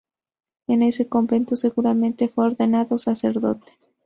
[0.65, 3.73] En ese convento seguramente fue ordenado sacerdote.